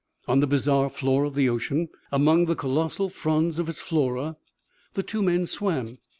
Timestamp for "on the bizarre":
0.27-0.89